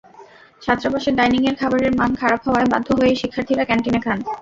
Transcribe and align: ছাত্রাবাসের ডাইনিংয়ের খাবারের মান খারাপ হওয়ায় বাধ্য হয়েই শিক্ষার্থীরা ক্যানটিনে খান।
ছাত্রাবাসের 0.61 1.13
ডাইনিংয়ের 1.15 1.59
খাবারের 1.61 1.91
মান 1.99 2.11
খারাপ 2.21 2.41
হওয়ায় 2.45 2.71
বাধ্য 2.73 2.87
হয়েই 2.99 3.19
শিক্ষার্থীরা 3.21 3.63
ক্যানটিনে 3.65 3.99
খান। 4.05 4.19